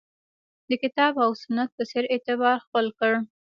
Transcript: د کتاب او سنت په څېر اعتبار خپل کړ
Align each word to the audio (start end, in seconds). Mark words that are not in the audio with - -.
د 0.69 0.71
کتاب 0.83 1.13
او 1.25 1.31
سنت 1.43 1.69
په 1.77 1.83
څېر 1.89 2.03
اعتبار 2.13 2.55
خپل 2.65 2.85
کړ 2.99 3.13